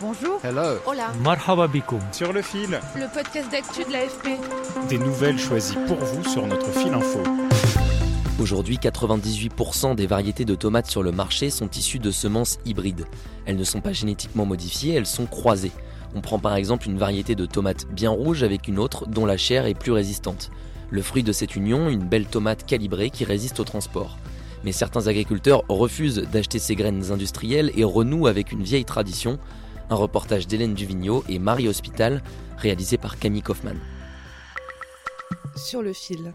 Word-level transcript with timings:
Bonjour. 0.00 0.40
Hello. 0.42 0.78
Hola. 0.86 1.12
Marhaba 1.22 1.68
bikoum. 1.68 2.00
sur 2.10 2.32
le 2.32 2.40
fil. 2.40 2.80
Le 2.96 3.12
podcast 3.12 3.50
d'actu 3.50 3.84
de 3.84 3.92
l'AFP. 3.92 4.28
Des 4.88 4.96
nouvelles 4.96 5.38
choisies 5.38 5.76
pour 5.86 5.98
vous 5.98 6.24
sur 6.24 6.46
notre 6.46 6.70
fil 6.70 6.94
info. 6.94 7.20
Aujourd'hui, 8.40 8.78
98% 8.78 9.94
des 9.94 10.06
variétés 10.06 10.46
de 10.46 10.54
tomates 10.54 10.86
sur 10.86 11.02
le 11.02 11.12
marché 11.12 11.50
sont 11.50 11.68
issues 11.68 11.98
de 11.98 12.10
semences 12.10 12.58
hybrides. 12.64 13.04
Elles 13.44 13.56
ne 13.56 13.64
sont 13.64 13.82
pas 13.82 13.92
génétiquement 13.92 14.46
modifiées, 14.46 14.94
elles 14.94 15.04
sont 15.04 15.26
croisées. 15.26 15.72
On 16.14 16.22
prend 16.22 16.38
par 16.38 16.54
exemple 16.54 16.86
une 16.86 16.96
variété 16.96 17.34
de 17.34 17.44
tomates 17.44 17.86
bien 17.90 18.10
rouge 18.10 18.42
avec 18.42 18.68
une 18.68 18.78
autre 18.78 19.06
dont 19.06 19.26
la 19.26 19.36
chair 19.36 19.66
est 19.66 19.74
plus 19.74 19.92
résistante. 19.92 20.50
Le 20.88 21.02
fruit 21.02 21.22
de 21.22 21.32
cette 21.32 21.56
union, 21.56 21.90
une 21.90 22.04
belle 22.04 22.26
tomate 22.26 22.64
calibrée 22.64 23.10
qui 23.10 23.26
résiste 23.26 23.60
au 23.60 23.64
transport. 23.64 24.16
Mais 24.64 24.72
certains 24.72 25.08
agriculteurs 25.08 25.62
refusent 25.68 26.26
d'acheter 26.32 26.58
ces 26.58 26.74
graines 26.74 27.12
industrielles 27.12 27.70
et 27.76 27.84
renouent 27.84 28.26
avec 28.26 28.50
une 28.50 28.62
vieille 28.62 28.86
tradition. 28.86 29.38
Un 29.90 29.96
reportage 29.96 30.46
d'Hélène 30.46 30.74
Duvigneau 30.74 31.24
et 31.28 31.40
Marie 31.40 31.66
Hospital, 31.66 32.22
réalisé 32.56 32.96
par 32.96 33.18
Camille 33.18 33.42
Kaufmann. 33.42 33.76
Sur 35.56 35.82
le 35.82 35.92
fil. 35.92 36.32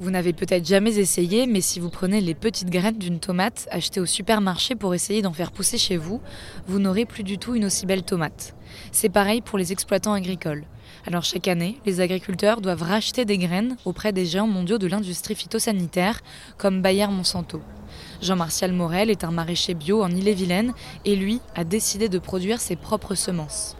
Vous 0.00 0.10
n'avez 0.10 0.32
peut-être 0.32 0.66
jamais 0.66 0.98
essayé, 0.98 1.46
mais 1.46 1.60
si 1.60 1.78
vous 1.78 1.88
prenez 1.88 2.20
les 2.20 2.34
petites 2.34 2.70
graines 2.70 2.98
d'une 2.98 3.20
tomate 3.20 3.68
achetées 3.70 4.00
au 4.00 4.06
supermarché 4.06 4.74
pour 4.74 4.92
essayer 4.92 5.22
d'en 5.22 5.32
faire 5.32 5.52
pousser 5.52 5.78
chez 5.78 5.96
vous, 5.96 6.20
vous 6.66 6.80
n'aurez 6.80 7.04
plus 7.04 7.22
du 7.22 7.38
tout 7.38 7.54
une 7.54 7.64
aussi 7.64 7.86
belle 7.86 8.02
tomate. 8.02 8.56
C'est 8.90 9.08
pareil 9.08 9.40
pour 9.40 9.56
les 9.56 9.70
exploitants 9.70 10.12
agricoles. 10.12 10.64
Alors 11.06 11.24
chaque 11.24 11.48
année, 11.48 11.80
les 11.86 12.00
agriculteurs 12.00 12.60
doivent 12.60 12.82
racheter 12.82 13.24
des 13.24 13.38
graines 13.38 13.76
auprès 13.84 14.12
des 14.12 14.26
géants 14.26 14.46
mondiaux 14.46 14.78
de 14.78 14.86
l'industrie 14.86 15.34
phytosanitaire, 15.34 16.20
comme 16.56 16.82
Bayer 16.82 17.06
Monsanto. 17.06 17.60
Jean-Martial 18.20 18.72
Morel 18.72 19.10
est 19.10 19.24
un 19.24 19.30
maraîcher 19.30 19.74
bio 19.74 20.02
en 20.02 20.10
Ille-et-Vilaine 20.10 20.72
et 21.04 21.16
lui 21.16 21.40
a 21.54 21.64
décidé 21.64 22.08
de 22.08 22.18
produire 22.18 22.60
ses 22.60 22.76
propres 22.76 23.14
semences. 23.14 23.76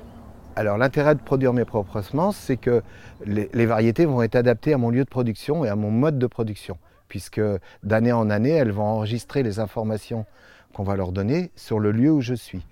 Alors 0.56 0.78
l'intérêt 0.78 1.14
de 1.14 1.20
produire 1.20 1.52
mes 1.52 1.64
propres 1.64 2.02
semences, 2.02 2.36
c'est 2.36 2.56
que 2.56 2.82
les, 3.24 3.48
les 3.52 3.66
variétés 3.66 4.06
vont 4.06 4.22
être 4.22 4.36
adaptées 4.36 4.72
à 4.72 4.78
mon 4.78 4.90
lieu 4.90 5.04
de 5.04 5.08
production 5.08 5.64
et 5.64 5.68
à 5.68 5.76
mon 5.76 5.90
mode 5.90 6.18
de 6.18 6.26
production, 6.26 6.78
puisque 7.08 7.40
d'année 7.82 8.12
en 8.12 8.30
année, 8.30 8.50
elles 8.50 8.72
vont 8.72 8.84
enregistrer 8.84 9.42
les 9.42 9.60
informations 9.60 10.26
qu'on 10.72 10.82
va 10.82 10.96
leur 10.96 11.12
donner 11.12 11.50
sur 11.56 11.78
le 11.78 11.92
lieu 11.92 12.10
où 12.10 12.20
je 12.20 12.34
suis. 12.34 12.64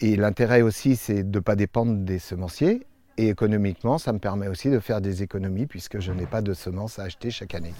Et 0.00 0.16
l'intérêt 0.16 0.62
aussi, 0.62 0.96
c'est 0.96 1.28
de 1.28 1.38
ne 1.38 1.42
pas 1.42 1.56
dépendre 1.56 1.94
des 1.96 2.18
semenciers. 2.18 2.86
Et 3.18 3.28
économiquement, 3.28 3.98
ça 3.98 4.12
me 4.12 4.20
permet 4.20 4.46
aussi 4.46 4.70
de 4.70 4.78
faire 4.78 5.00
des 5.00 5.24
économies, 5.24 5.66
puisque 5.66 5.98
je 5.98 6.12
n'ai 6.12 6.24
pas 6.24 6.40
de 6.40 6.54
semences 6.54 7.00
à 7.00 7.02
acheter 7.02 7.32
chaque 7.32 7.52
année. 7.54 7.74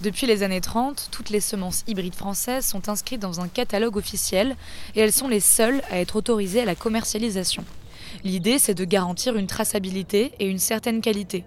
Depuis 0.00 0.26
les 0.26 0.42
années 0.42 0.62
30, 0.62 1.08
toutes 1.10 1.28
les 1.28 1.40
semences 1.40 1.84
hybrides 1.86 2.14
françaises 2.14 2.64
sont 2.64 2.88
inscrites 2.88 3.20
dans 3.20 3.40
un 3.40 3.48
catalogue 3.48 3.98
officiel 3.98 4.56
et 4.94 5.00
elles 5.00 5.12
sont 5.12 5.28
les 5.28 5.40
seules 5.40 5.82
à 5.90 5.98
être 5.98 6.16
autorisées 6.16 6.62
à 6.62 6.64
la 6.64 6.74
commercialisation. 6.74 7.64
L'idée, 8.24 8.58
c'est 8.58 8.74
de 8.74 8.84
garantir 8.84 9.36
une 9.36 9.46
traçabilité 9.46 10.32
et 10.38 10.48
une 10.48 10.58
certaine 10.58 11.02
qualité. 11.02 11.44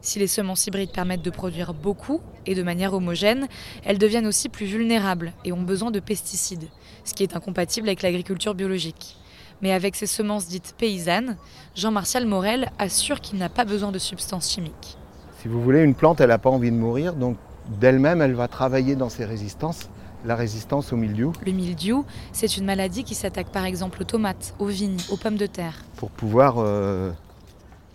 Si 0.00 0.18
les 0.18 0.26
semences 0.26 0.66
hybrides 0.66 0.90
permettent 0.90 1.22
de 1.22 1.30
produire 1.30 1.74
beaucoup 1.74 2.20
et 2.46 2.56
de 2.56 2.62
manière 2.64 2.94
homogène, 2.94 3.46
elles 3.84 3.98
deviennent 3.98 4.26
aussi 4.26 4.48
plus 4.48 4.66
vulnérables 4.66 5.32
et 5.44 5.52
ont 5.52 5.62
besoin 5.62 5.92
de 5.92 6.00
pesticides, 6.00 6.68
ce 7.04 7.14
qui 7.14 7.22
est 7.22 7.36
incompatible 7.36 7.88
avec 7.88 8.02
l'agriculture 8.02 8.56
biologique. 8.56 9.16
Mais 9.62 9.72
avec 9.72 9.94
ces 9.94 10.06
semences 10.06 10.48
dites 10.48 10.74
paysannes, 10.76 11.36
Jean-Martial 11.76 12.26
Morel 12.26 12.70
assure 12.78 13.20
qu'il 13.20 13.38
n'a 13.38 13.48
pas 13.48 13.64
besoin 13.64 13.92
de 13.92 13.98
substances 13.98 14.50
chimiques. 14.50 14.98
Si 15.40 15.48
vous 15.48 15.62
voulez, 15.62 15.82
une 15.82 15.94
plante, 15.94 16.20
elle 16.20 16.28
n'a 16.28 16.38
pas 16.38 16.50
envie 16.50 16.70
de 16.70 16.76
mourir, 16.76 17.14
donc 17.14 17.36
d'elle-même, 17.80 18.20
elle 18.20 18.34
va 18.34 18.48
travailler 18.48 18.96
dans 18.96 19.08
ses 19.08 19.24
résistances, 19.24 19.88
la 20.24 20.34
résistance 20.36 20.92
au 20.92 20.96
mildiou, 20.96 21.32
Le 21.44 21.52
mildiou, 21.52 22.04
c'est 22.32 22.56
une 22.56 22.64
maladie 22.64 23.02
qui 23.04 23.14
s'attaque 23.14 23.48
par 23.48 23.64
exemple 23.64 24.02
aux 24.02 24.04
tomates, 24.04 24.54
aux 24.58 24.66
vignes, 24.66 25.00
aux 25.10 25.16
pommes 25.16 25.36
de 25.36 25.46
terre. 25.46 25.84
pour 25.96 26.10
pouvoir 26.10 26.56
euh, 26.58 27.10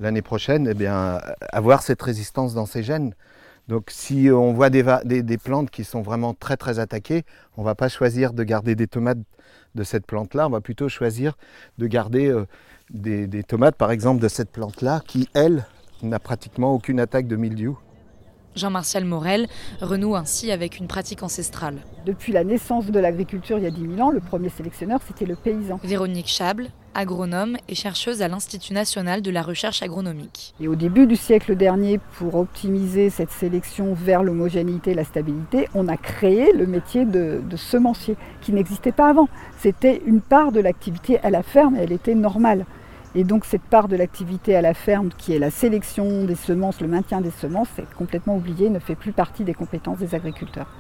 l'année 0.02 0.22
prochaine 0.22 0.68
eh 0.70 0.74
bien, 0.74 1.22
avoir 1.52 1.84
cette 1.84 2.02
résistance 2.02 2.54
dans 2.54 2.66
ses 2.66 2.84
gènes. 2.84 3.14
Donc 3.68 3.86
si 3.90 4.30
on 4.32 4.54
voit 4.54 4.70
des, 4.70 4.82
va- 4.82 5.04
des- 5.04 5.24
des 5.24 5.38
plantes 5.38 5.70
qui 5.70 5.84
sont 5.84 6.02
vraiment 6.02 6.34
très 6.34 6.56
très 6.58 6.80
attaquées, 6.80 7.24
on 7.58 7.62
ne 7.62 7.66
va 7.66 7.76
pas 7.76 7.90
choisir 7.90 8.34
de 8.34 8.44
garder 8.44 8.76
des 8.76 8.88
tomates 8.88 9.18
de 9.76 9.84
cette 9.84 10.06
plante-là, 10.06 10.48
on 10.48 10.52
va 10.52 10.62
plutôt 10.62 10.90
choisir 10.90 11.34
de 11.78 11.86
garder 11.88 12.28
euh, 12.28 12.46
des, 12.90 13.28
des 13.28 13.44
tomates 13.44 13.76
par 13.76 13.92
exemple 13.92 14.22
de 14.22 14.28
cette 14.28 14.52
plante-là 14.52 15.02
qui, 15.06 15.28
elle, 15.34 15.66
n'a 16.02 16.20
pratiquement 16.20 16.74
aucune 16.74 17.00
attaque 17.00 17.28
de 17.28 17.36
mildiou. 17.36 17.78
Jean-Martial 18.56 19.06
Morel 19.06 19.48
renoue 19.82 20.16
ainsi 20.16 20.52
avec 20.52 20.80
une 20.80 20.88
pratique 20.88 21.22
ancestrale. 21.22 21.78
Depuis 22.08 22.32
la 22.34 22.44
naissance 22.44 22.88
de 22.88 23.00
l'agriculture 23.00 23.58
il 23.60 23.64
y 23.66 23.68
a 23.68 23.72
10 23.72 23.96
000 23.96 24.00
ans, 24.02 24.10
le 24.10 24.20
premier 24.20 24.50
sélectionneur, 24.50 25.00
c'était 25.08 25.26
le 25.26 25.36
paysan. 25.36 25.80
Véronique 25.84 26.28
Chable, 26.28 26.70
agronome 26.98 27.58
et 27.70 27.76
chercheuse 27.76 28.22
à 28.22 28.28
l'Institut 28.28 28.74
national 28.74 29.22
de 29.22 29.30
la 29.30 29.44
recherche 29.44 29.84
agronomique. 29.84 30.56
Et 30.60 30.68
au 30.68 30.76
début 30.76 31.06
du 31.06 31.16
siècle 31.16 31.56
dernier, 31.56 32.00
pour 32.18 32.36
optimiser 32.36 33.12
cette 33.12 33.32
sélection 33.32 33.94
vers 33.94 34.24
l'homogénéité 34.24 34.92
et 34.92 34.96
la 34.96 35.04
stabilité, 35.04 35.70
on 35.76 35.88
a 35.88 35.96
créé 35.96 36.52
le 36.54 36.66
métier 36.66 37.06
de, 37.06 37.40
semencier, 37.56 38.18
qui 38.42 38.52
n'existait 38.52 38.92
pas 38.92 39.10
avant. 39.10 39.30
C'était 39.60 40.02
une 40.06 40.22
part 40.22 40.52
de 40.52 40.60
l'activité 40.60 41.20
à 41.20 41.30
la 41.30 41.44
ferme 41.44 41.76
et 41.76 41.80
elle 41.84 41.92
était 41.92 42.16
normale. 42.16 42.66
Et 43.14 43.24
donc 43.24 43.46
cette 43.46 43.62
part 43.62 43.88
de 43.88 43.96
l'activité 43.96 44.56
à 44.56 44.62
la 44.62 44.74
ferme, 44.74 45.10
qui 45.16 45.34
est 45.34 45.40
la 45.40 45.52
sélection 45.52 46.26
des 46.26 46.36
semences, 46.36 46.82
le 46.82 46.88
maintien 46.88 47.22
des 47.22 47.32
semences, 47.32 47.70
c'est 47.76 47.90
complètement 47.94 48.36
oublié, 48.36 48.70
ne 48.70 48.80
fait 48.80 48.96
plus 48.96 49.14
partie 49.14 49.44
des 49.44 49.54
compétences 49.54 50.00
des 50.00 50.16
agriculteurs. 50.16 50.72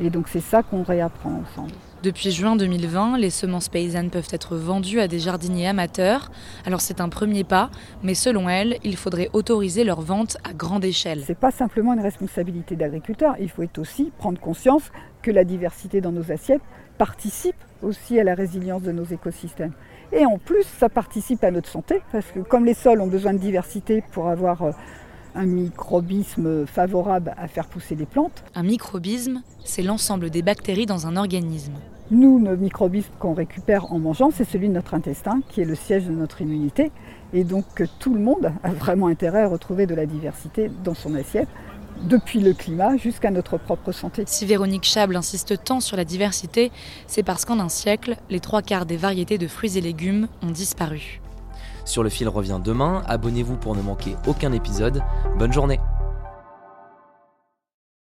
Et 0.00 0.08
donc 0.10 0.28
c'est 0.28 0.40
ça 0.40 0.62
qu'on 0.62 0.84
réapprend 0.84 1.42
ensemble. 1.42 1.74
Depuis 2.04 2.30
juin 2.30 2.54
2020, 2.54 3.18
les 3.18 3.28
semences 3.28 3.68
paysannes 3.68 4.10
peuvent 4.10 4.28
être 4.30 4.54
vendues 4.54 5.00
à 5.00 5.08
des 5.08 5.18
jardiniers 5.18 5.66
amateurs. 5.66 6.30
Alors 6.64 6.80
c'est 6.80 7.00
un 7.00 7.08
premier 7.08 7.42
pas, 7.42 7.70
mais 8.04 8.14
selon 8.14 8.48
elle, 8.48 8.78
il 8.84 8.96
faudrait 8.96 9.30
autoriser 9.32 9.82
leur 9.82 10.00
vente 10.00 10.36
à 10.48 10.52
grande 10.52 10.84
échelle. 10.84 11.24
C'est 11.26 11.36
pas 11.36 11.50
simplement 11.50 11.94
une 11.94 12.00
responsabilité 12.00 12.76
d'agriculteur, 12.76 13.34
il 13.40 13.48
faut 13.48 13.64
aussi 13.78 14.12
prendre 14.16 14.38
conscience 14.38 14.92
que 15.22 15.32
la 15.32 15.42
diversité 15.42 16.00
dans 16.00 16.12
nos 16.12 16.30
assiettes 16.30 16.62
participe 16.98 17.56
aussi 17.82 18.20
à 18.20 18.22
la 18.22 18.36
résilience 18.36 18.82
de 18.82 18.92
nos 18.92 19.04
écosystèmes. 19.04 19.72
Et 20.12 20.24
en 20.24 20.38
plus, 20.38 20.64
ça 20.64 20.88
participe 20.88 21.42
à 21.42 21.50
notre 21.50 21.68
santé, 21.68 22.00
parce 22.12 22.26
que 22.26 22.38
comme 22.38 22.64
les 22.64 22.74
sols 22.74 23.00
ont 23.00 23.08
besoin 23.08 23.32
de 23.32 23.38
diversité 23.38 24.04
pour 24.12 24.28
avoir 24.28 24.62
euh, 24.62 24.70
un 25.38 25.46
microbisme 25.46 26.66
favorable 26.66 27.32
à 27.38 27.46
faire 27.46 27.66
pousser 27.66 27.94
des 27.94 28.06
plantes, 28.06 28.42
Un 28.54 28.64
microbisme, 28.64 29.42
c'est 29.64 29.82
l'ensemble 29.82 30.30
des 30.30 30.42
bactéries 30.42 30.86
dans 30.86 31.06
un 31.06 31.16
organisme. 31.16 31.74
nous, 32.10 32.38
le 32.38 32.56
microbisme 32.56 33.12
qu'on 33.20 33.34
récupère 33.34 33.92
en 33.92 33.98
mangeant, 33.98 34.30
c'est 34.34 34.44
celui 34.44 34.68
de 34.68 34.74
notre 34.74 34.94
intestin, 34.94 35.40
qui 35.48 35.60
est 35.60 35.64
le 35.64 35.74
siège 35.74 36.06
de 36.06 36.10
notre 36.12 36.40
immunité. 36.42 36.90
Et 37.32 37.44
donc 37.44 37.64
que 37.74 37.84
tout 38.00 38.14
le 38.14 38.20
monde 38.20 38.50
a 38.62 38.70
vraiment 38.72 39.06
intérêt 39.08 39.42
à 39.42 39.48
retrouver 39.48 39.86
de 39.86 39.94
la 39.94 40.06
diversité 40.06 40.70
dans 40.82 40.94
son 40.94 41.14
assiette, 41.14 41.48
depuis 42.02 42.40
le 42.40 42.54
climat 42.54 42.96
jusqu'à 42.96 43.30
notre 43.30 43.58
propre 43.58 43.92
santé. 43.92 44.24
Si 44.26 44.46
Véronique 44.46 44.84
Chable 44.84 45.16
insiste 45.16 45.62
tant 45.62 45.80
sur 45.80 45.96
la 45.96 46.04
diversité, 46.04 46.72
c'est 47.06 47.22
parce 47.22 47.44
qu'en 47.44 47.60
un 47.60 47.68
siècle, 47.68 48.16
les 48.30 48.40
trois 48.40 48.62
quarts 48.62 48.86
des 48.86 48.96
variétés 48.96 49.36
de 49.38 49.46
fruits 49.46 49.76
et 49.76 49.80
légumes 49.80 50.28
ont 50.42 50.50
disparu. 50.50 51.20
Sur 51.88 52.02
le 52.02 52.10
fil 52.10 52.28
revient 52.28 52.60
demain, 52.62 53.02
abonnez-vous 53.06 53.56
pour 53.56 53.74
ne 53.74 53.80
manquer 53.80 54.14
aucun 54.26 54.52
épisode. 54.52 55.00
Bonne 55.38 55.54
journée 55.54 55.80